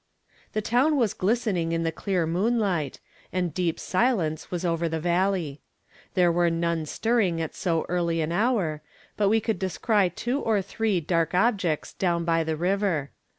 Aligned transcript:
The 0.53 0.63
town 0.63 0.97
was 0.97 1.13
glistening 1.13 1.73
in 1.73 1.83
the 1.83 1.91
clear 1.91 2.25
moonlight, 2.25 2.99
and 3.31 3.53
deep 3.53 3.79
silence 3.79 4.49
was 4.49 4.65
over 4.65 4.89
the 4.89 4.99
valley. 4.99 5.61
There 6.15 6.31
were 6.31 6.49
none 6.49 6.87
stirring 6.87 7.39
at 7.39 7.53
so 7.53 7.85
early 7.87 8.19
an 8.21 8.31
hour, 8.31 8.81
but 9.15 9.29
we 9.29 9.39
could 9.39 9.59
descry 9.59 10.09
two 10.09 10.39
or 10.41 10.59
three 10.63 11.01
dark 11.01 11.35
objects 11.35 11.93
down 11.93 12.25
by 12.25 12.43
the 12.43 12.57
river. 12.57 13.11